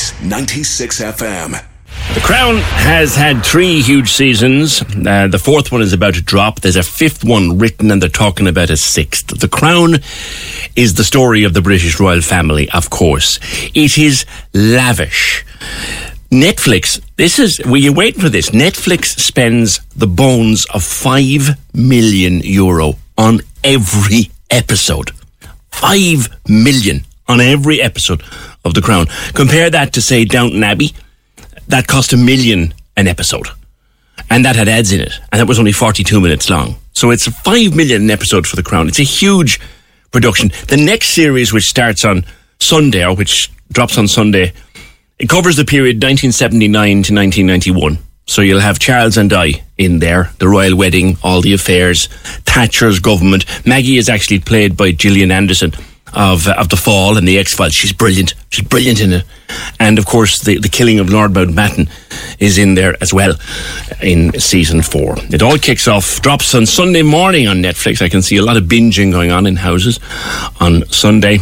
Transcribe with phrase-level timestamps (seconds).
[0.00, 1.62] Cork's 96 FM.
[2.14, 4.80] The Crown has had three huge seasons.
[4.82, 6.60] Uh, the fourth one is about to drop.
[6.60, 9.26] There's a fifth one written, and they're talking about a sixth.
[9.26, 9.96] The Crown
[10.74, 13.38] is the story of the British royal family, of course.
[13.74, 15.44] It is lavish.
[16.30, 18.50] Netflix, this is, were you waiting for this?
[18.50, 25.10] Netflix spends the bones of 5 million euro on every episode.
[25.72, 28.22] 5 million on every episode
[28.64, 29.06] of The Crown.
[29.34, 30.94] Compare that to, say, Downton Abbey
[31.70, 33.48] that cost a million an episode.
[34.28, 35.12] And that had ads in it.
[35.32, 36.76] And that was only 42 minutes long.
[36.92, 38.88] So it's 5 million an episode for The Crown.
[38.88, 39.60] It's a huge
[40.10, 40.50] production.
[40.68, 42.24] The next series, which starts on
[42.58, 44.52] Sunday, or which drops on Sunday,
[45.18, 47.98] it covers the period 1979 to 1991.
[48.26, 52.06] So you'll have Charles and Di in there, the royal wedding, all the affairs,
[52.46, 53.44] Thatcher's government.
[53.66, 55.72] Maggie is actually played by Gillian Anderson
[56.12, 57.74] of of the Fall and the X Files.
[57.74, 58.34] She's brilliant.
[58.50, 59.24] She's brilliant in it.
[59.78, 61.88] And of course, the the killing of Lord Mountbatten
[62.38, 63.34] is in there as well
[64.02, 65.16] in season four.
[65.30, 68.02] It all kicks off, drops on Sunday morning on Netflix.
[68.02, 70.00] I can see a lot of binging going on in houses
[70.60, 71.38] on Sunday.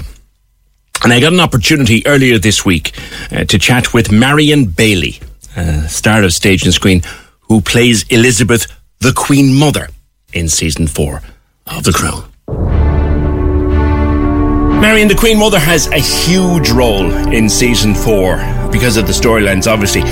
[1.04, 2.92] And I got an opportunity earlier this week
[3.30, 5.20] uh, to chat with Marion Bailey,
[5.56, 7.02] uh, star of stage and screen,
[7.42, 8.66] who plays Elizabeth,
[8.98, 9.90] the Queen Mother,
[10.32, 11.22] in season four
[11.68, 12.27] of The Crown.
[14.80, 18.36] Marion, the Queen Mother has a huge role in season four
[18.70, 20.02] because of the storylines, obviously.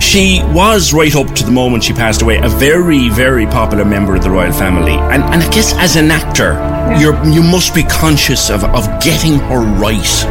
[0.00, 4.16] She was, right up to the moment she passed away, a very, very popular member
[4.16, 4.94] of the royal family.
[4.94, 6.54] And, and I guess as an actor,
[7.00, 10.24] you're, you must be conscious of, of getting her right.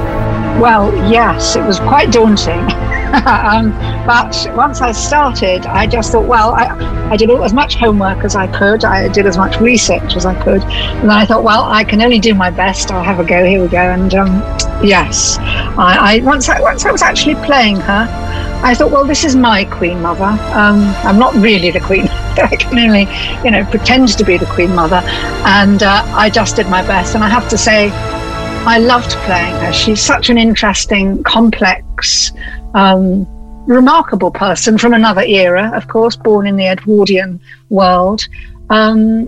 [0.59, 2.67] Well, yes, it was quite daunting.
[3.25, 3.71] um,
[4.05, 6.67] but once I started, I just thought, well, I,
[7.11, 8.83] I did all, as much homework as I could.
[8.83, 10.61] I did as much research as I could.
[10.63, 12.91] And then I thought, well, I can only do my best.
[12.91, 13.45] I'll have a go.
[13.45, 13.77] Here we go.
[13.77, 14.27] And um,
[14.83, 18.07] yes, I, I, once I once I was actually playing her,
[18.63, 20.23] I thought, well, this is my Queen Mother.
[20.53, 22.07] Um, I'm not really the Queen.
[22.09, 23.07] I can only,
[23.43, 25.01] you know, pretend to be the Queen Mother.
[25.45, 27.15] And uh, I just did my best.
[27.15, 27.91] And I have to say,
[28.67, 29.71] I loved playing her.
[29.71, 32.33] She's such an interesting, complex,
[32.73, 33.27] um,
[33.67, 37.39] remarkable person from another era, of course, born in the Edwardian
[37.69, 38.27] world.
[38.69, 39.27] Um,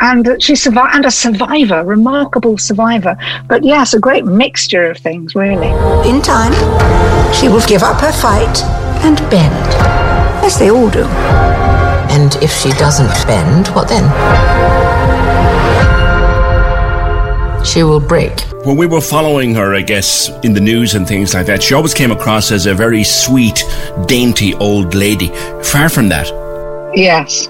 [0.00, 3.16] and she survived, and a survivor, remarkable survivor.
[3.48, 5.68] But yes, a great mixture of things, really.
[6.08, 6.52] In time,
[7.34, 8.62] she will give up her fight
[9.04, 9.74] and bend,
[10.44, 11.04] as they all do.
[12.12, 14.04] And if she doesn't bend, what then?
[17.64, 18.49] She will break.
[18.64, 21.72] When we were following her, I guess, in the news and things like that, she
[21.72, 23.64] always came across as a very sweet,
[24.04, 25.28] dainty old lady.
[25.62, 26.26] Far from that.
[26.94, 27.48] Yes.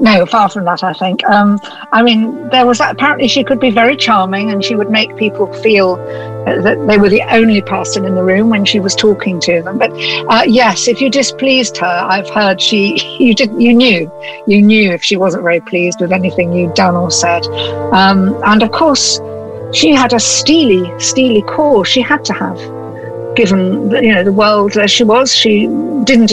[0.00, 1.22] No, far from that, I think.
[1.24, 1.60] Um,
[1.92, 5.52] I mean, there was apparently she could be very charming and she would make people
[5.52, 9.60] feel that they were the only person in the room when she was talking to
[9.60, 9.76] them.
[9.76, 9.90] But
[10.30, 14.10] uh, yes, if you displeased her, I've heard she, you did, you knew,
[14.46, 17.46] you knew if she wasn't very pleased with anything you'd done or said.
[17.92, 19.20] Um, and of course,
[19.72, 21.84] she had a steely, steely core.
[21.84, 22.56] She had to have,
[23.36, 25.34] given you know the world as she was.
[25.34, 25.66] She
[26.04, 26.32] didn't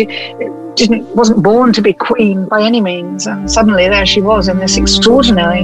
[0.76, 4.60] didn't wasn't born to be queen by any means, and suddenly there she was in
[4.60, 5.64] this extraordinary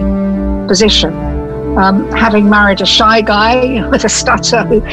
[0.67, 1.13] position,
[1.77, 4.63] um, having married a shy guy with a stutter.
[4.63, 4.85] Who,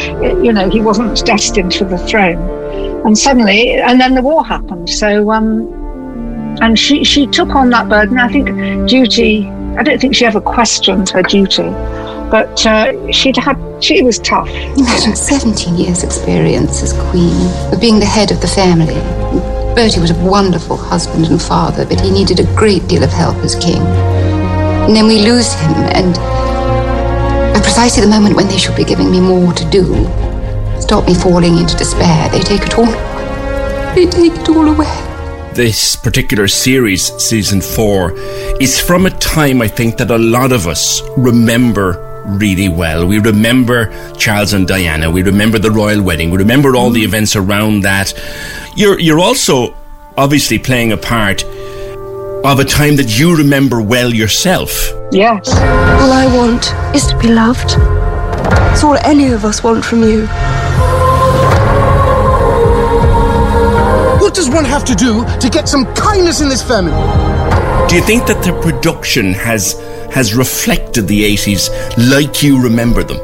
[0.44, 2.38] you know, he wasn't destined for the throne,
[3.04, 4.88] and suddenly, and then the war happened.
[4.88, 5.66] So, um,
[6.62, 8.18] and she she took on that burden.
[8.18, 9.48] I think duty.
[9.76, 11.72] I don't think she ever questioned her duty
[12.30, 14.48] but uh, she'd had she was tough.
[14.48, 18.94] Imagine 17 years experience as queen, of being the head of the family.
[19.74, 23.36] Bertie was a wonderful husband and father, but he needed a great deal of help
[23.36, 23.80] as king.
[23.80, 26.16] And then we lose him, and
[27.56, 29.84] a precisely the moment when they should be giving me more to do,
[30.80, 32.86] stop me falling into despair, they take it all.
[33.94, 35.08] They take it all away
[35.54, 38.12] this particular series, season four,
[38.60, 43.06] is from a time I think that a lot of us remember really well.
[43.06, 45.10] We remember Charles and Diana.
[45.10, 46.30] We remember the royal wedding.
[46.30, 48.12] We remember all the events around that.
[48.76, 49.74] You're you're also
[50.16, 51.42] obviously playing a part
[52.44, 54.70] of a time that you remember well yourself.
[55.10, 55.48] Yes.
[55.50, 57.74] All I want is to be loved.
[58.72, 60.26] It's all any of us want from you.
[64.20, 66.92] What does one have to do to get some kindness in this family?
[67.88, 69.74] Do you think that the production has
[70.10, 71.70] has reflected the 80s
[72.10, 73.18] like you remember them?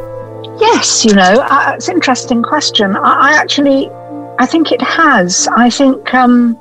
[0.60, 2.96] Yes, you know, uh, it's an interesting question.
[2.96, 3.90] I, I, actually,
[4.38, 5.48] I think it has.
[5.56, 6.58] I think um,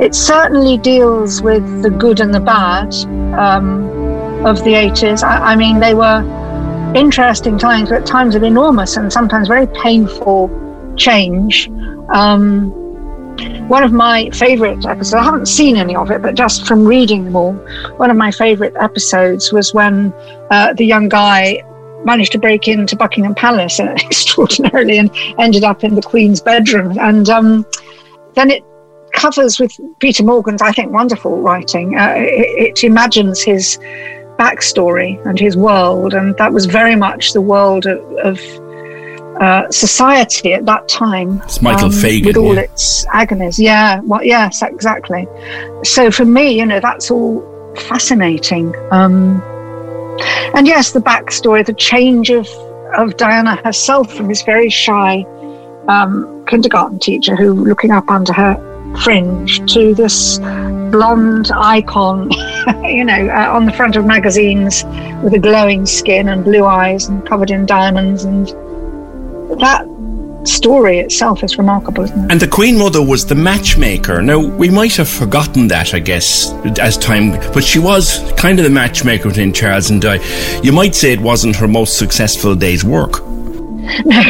[0.00, 2.94] it certainly deals with the good and the bad
[3.38, 3.88] um,
[4.46, 5.22] of the 80s.
[5.22, 6.22] I, I mean, they were
[6.94, 10.50] interesting times, but times of enormous and sometimes very painful
[10.96, 11.68] change.
[12.12, 12.72] Um,
[13.68, 17.24] one of my favorite episodes, I haven't seen any of it, but just from reading
[17.24, 17.52] them all,
[17.96, 20.12] one of my favorite episodes was when
[20.50, 21.62] uh, the young guy
[22.04, 26.98] managed to break into Buckingham Palace extraordinarily and ended up in the Queen's bedroom.
[26.98, 27.66] And um,
[28.34, 28.64] then it
[29.12, 31.98] covers with Peter Morgan's, I think, wonderful writing.
[31.98, 33.78] Uh, it, it imagines his
[34.38, 38.38] backstory and his world, and that was very much the world of, of
[39.40, 41.40] uh, society at that time.
[41.44, 42.26] It's Michael um, Fagan.
[42.26, 42.62] With all yeah.
[42.62, 43.58] its agonies.
[43.58, 45.26] Yeah, well, yes, exactly.
[45.84, 47.42] So for me, you know, that's all
[47.76, 48.74] fascinating.
[48.90, 49.40] Um,
[50.54, 52.48] and yes, the backstory, the change of,
[52.96, 55.24] of Diana herself from this very shy
[55.88, 58.56] um, kindergarten teacher who looking up under her
[59.02, 60.38] fringe to this
[60.90, 62.30] blonde icon,
[62.84, 64.84] you know, uh, on the front of magazines
[65.22, 68.48] with a glowing skin and blue eyes and covered in diamonds and
[69.58, 69.86] that
[70.44, 72.32] story itself is remarkable, isn't it?
[72.32, 74.22] And the Queen Mother was the matchmaker.
[74.22, 78.64] Now, we might have forgotten that, I guess, as time, but she was kind of
[78.64, 80.20] the matchmaker between Charles and Di.
[80.62, 83.22] You might say it wasn't her most successful day's work.
[84.04, 84.20] No,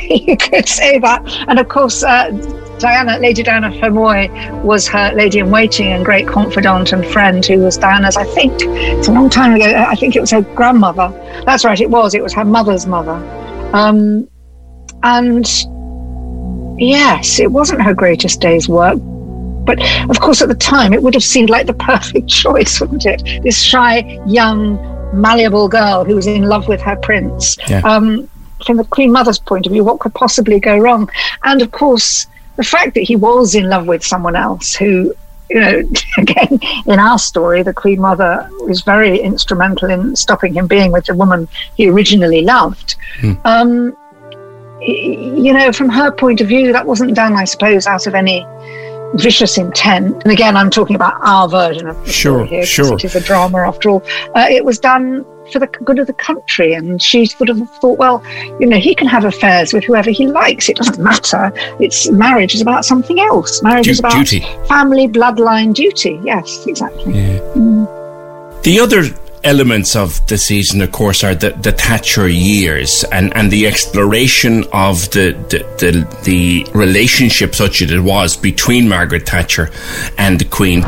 [0.00, 1.22] you could say that.
[1.46, 2.30] And of course, uh,
[2.78, 7.58] Diana, Lady Diana Fermoy was her lady in waiting and great confidant and friend who
[7.58, 11.10] was Diana's, I think, it's a long time ago, I think it was her grandmother.
[11.44, 12.14] That's right, it was.
[12.14, 13.16] It was her mother's mother.
[13.74, 14.28] Um,
[15.02, 15.46] and
[16.80, 18.98] yes, it wasn't her greatest day's work.
[19.64, 23.06] But of course, at the time, it would have seemed like the perfect choice, wouldn't
[23.06, 23.42] it?
[23.42, 24.76] This shy, young,
[25.12, 27.56] malleable girl who was in love with her prince.
[27.68, 27.80] Yeah.
[27.80, 28.28] Um,
[28.66, 31.10] from the Queen Mother's point of view, what could possibly go wrong?
[31.42, 32.26] And of course,
[32.56, 35.14] the fact that he was in love with someone else who
[35.50, 35.82] you know,
[36.18, 41.06] again, in our story, the Queen Mother was very instrumental in stopping him being with
[41.06, 42.96] the woman he originally loved.
[43.20, 43.32] Hmm.
[43.44, 43.96] Um,
[44.86, 48.46] you know, from her point of view, that wasn't done, I suppose, out of any
[49.14, 50.22] vicious intent.
[50.22, 52.94] And again, I'm talking about our version of the sure, here, sure.
[52.94, 54.02] It is a drama, after all.
[54.34, 57.98] Uh, it was done for the good of the country, and she sort of thought,
[57.98, 58.22] well,
[58.58, 60.68] you know, he can have affairs with whoever he likes.
[60.68, 61.52] It doesn't matter.
[61.78, 63.62] It's marriage is about something else.
[63.62, 64.40] Marriage Du- is about duty.
[64.66, 66.20] family, bloodline, duty.
[66.24, 67.12] Yes, exactly.
[67.12, 67.38] Yeah.
[67.54, 68.62] Mm.
[68.62, 69.02] The other
[69.44, 74.64] elements of the season, of course, are the, the Thatcher years and, and the exploration
[74.72, 79.70] of the, the, the, the relationship such as it was between Margaret Thatcher
[80.18, 80.80] and the Queen.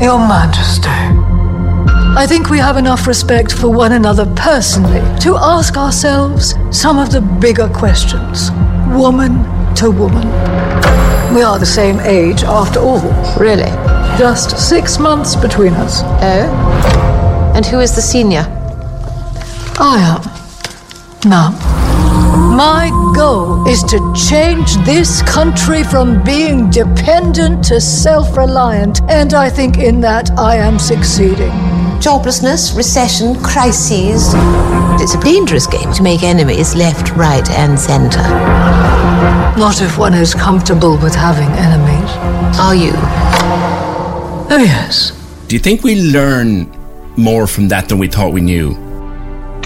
[0.00, 0.88] Your Majesty,
[2.16, 7.10] I think we have enough respect for one another personally to ask ourselves some of
[7.10, 8.50] the bigger questions,
[8.90, 9.44] woman
[9.76, 10.26] to woman.
[11.34, 13.00] We are the same age after all.
[13.36, 13.70] Really?
[14.16, 16.02] Just six months between us.
[16.04, 16.63] Oh?
[17.54, 18.44] And who is the senior?
[19.78, 21.30] I am.
[21.30, 21.50] Now,
[22.56, 29.48] my goal is to change this country from being dependent to self reliant, and I
[29.50, 31.50] think in that I am succeeding.
[32.00, 34.32] Joblessness, recession, crises.
[35.00, 38.20] It's a dangerous game to make enemies left, right, and centre.
[39.58, 42.10] Not if one is comfortable with having enemies.
[42.58, 42.92] Are you?
[44.50, 45.12] Oh, yes.
[45.48, 46.70] Do you think we learn
[47.16, 48.83] more from that than we thought we knew?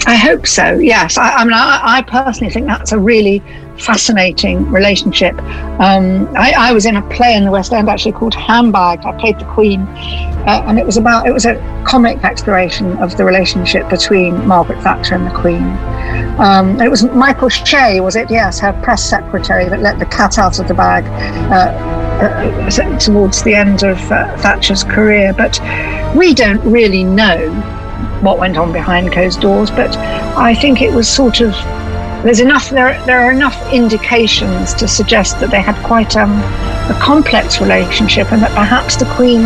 [0.09, 0.79] I hope so.
[0.79, 3.43] Yes, I, I mean, I, I, personally think that's a really
[3.77, 5.37] fascinating relationship.
[5.79, 9.05] Um, I, I, was in a play in the West End actually called Handbagged.
[9.05, 13.17] I played the Queen, uh, and it was about it was a comic exploration of
[13.17, 15.61] the relationship between Margaret Thatcher and the Queen.
[16.39, 18.31] Um, it was Michael Shea, was it?
[18.31, 21.05] Yes, her press secretary that let the cat out of the bag.
[21.51, 25.59] Uh, uh, towards the end of uh, Thatcher's career, but
[26.15, 27.78] we don't really know
[28.21, 29.95] what went on behind closed doors, but
[30.37, 31.51] I think it was sort of
[32.23, 36.31] there's enough there there are enough indications to suggest that they had quite um,
[36.91, 39.43] a complex relationship and that perhaps the queen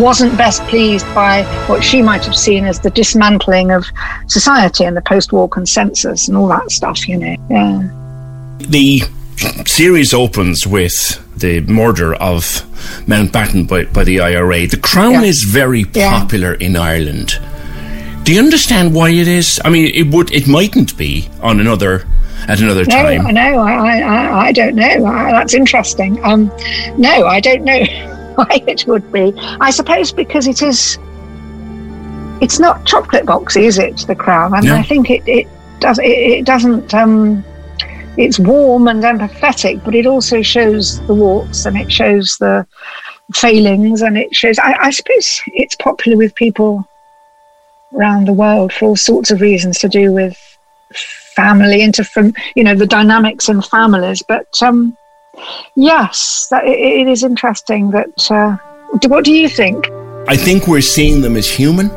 [0.00, 3.84] wasn't best pleased by what she might have seen as the dismantling of
[4.26, 7.88] society and the post-war consensus and all that stuff you know yeah
[8.58, 9.02] The
[9.66, 12.42] series opens with the murder of
[13.06, 14.66] Mountbatten by, by the IRA.
[14.66, 15.22] The Crown Yeah.
[15.22, 16.18] is very Yeah.
[16.18, 17.38] popular in Ireland.
[18.28, 19.58] Do you understand why it is?
[19.64, 22.06] I mean, it would, it mightn't be on another
[22.46, 23.26] at another no time.
[23.26, 26.52] I know I, I, I- I don't know I, that's interesting um
[26.98, 27.78] no I don't know
[28.34, 29.32] why it would be
[29.62, 30.98] I suppose because it is
[32.42, 34.74] it's not chocolate boxy is it the crown and No.
[34.74, 35.48] I think it, it
[35.80, 37.42] does it, it doesn't um
[38.18, 42.66] it's warm and empathetic but it also shows the warts and it shows the
[43.32, 46.86] failings and it shows I, I suppose it's popular with people
[47.94, 50.36] around the world for all sorts of reasons to do with
[51.36, 54.96] family into from you know the dynamics in families but um
[55.76, 58.56] yes that, it, it is interesting that uh,
[59.06, 59.86] what do you think
[60.28, 61.90] I think we're seeing them as human.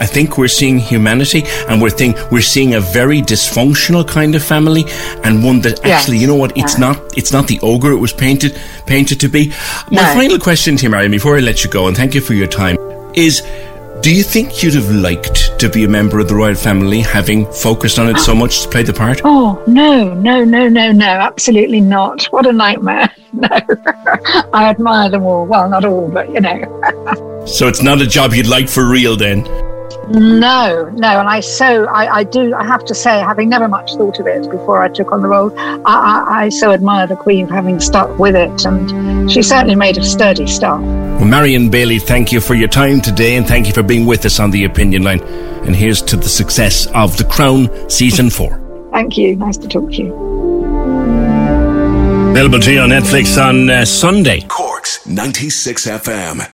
[0.00, 4.42] I think we're seeing humanity, and we're think we're seeing a very dysfunctional kind of
[4.42, 4.84] family,
[5.22, 5.94] and one that Yeah.
[5.94, 6.50] actually, you know what?
[6.56, 6.86] It's Yeah.
[6.86, 6.96] not.
[7.16, 9.52] It's not the ogre it was painted painted to be.
[9.92, 10.14] My No.
[10.20, 12.48] final question to you, Marion, before I let you go, and thank you for your
[12.48, 12.76] time,
[13.14, 13.40] is.
[14.06, 17.44] Do you think you'd have liked to be a member of the royal family, having
[17.50, 19.20] focused on it so much to play the part?
[19.24, 22.22] oh no no no no no absolutely not.
[22.26, 23.12] What a nightmare.
[23.32, 23.48] No.
[24.54, 25.44] I admire them all.
[25.44, 27.42] Well not all but you know.
[27.46, 29.44] So it's not a job you'd like for real, then.
[30.08, 32.54] No, no, and I so I, I do.
[32.54, 35.28] I have to say, having never much thought of it before I took on the
[35.28, 39.42] role, I, I, I so admire the Queen for having stuck with it, and she
[39.42, 40.80] certainly made a sturdy start.
[40.82, 44.24] Well, Marion Bailey, thank you for your time today, and thank you for being with
[44.24, 45.20] us on the opinion line.
[45.66, 48.62] And here's to the success of The Crown season four.
[48.92, 49.36] Thank you.
[49.36, 50.14] Nice to talk to you.
[52.30, 54.40] Available to you on Netflix on uh, Sunday.
[54.42, 56.55] Cork's 96 FM.